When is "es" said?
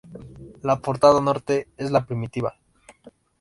1.77-1.91